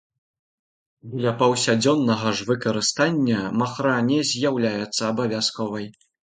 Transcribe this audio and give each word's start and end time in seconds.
Для 1.17 1.33
паўсядзённага 1.41 2.31
ж 2.39 2.47
выкарыстання 2.49 3.39
махра 3.59 3.93
не 4.09 4.19
з'яўляецца 4.31 5.01
абавязковай. 5.13 5.87